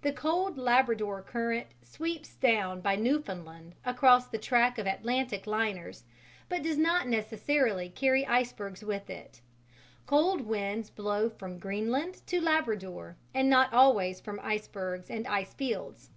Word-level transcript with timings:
The 0.00 0.12
cold 0.14 0.56
Labrador 0.56 1.20
current 1.20 1.66
sweeps 1.82 2.34
down 2.34 2.80
by 2.80 2.96
Newfoundland 2.96 3.74
across 3.84 4.26
the 4.26 4.38
track 4.38 4.78
of 4.78 4.86
Atlantic 4.86 5.46
liners, 5.46 6.04
but 6.48 6.62
does 6.62 6.78
not 6.78 7.06
necessarily 7.08 7.90
carry 7.90 8.26
icebergs 8.26 8.82
with 8.82 9.10
it; 9.10 9.42
cold 10.06 10.40
winds 10.46 10.88
blow 10.88 11.28
from 11.28 11.58
Greenland 11.58 12.22
and 12.32 12.42
Labrador 12.42 13.18
and 13.34 13.50
not 13.50 13.70
always 13.74 14.18
from 14.18 14.40
icebergs 14.42 15.10
and 15.10 15.26
ice 15.26 15.52
fields. 15.52 16.08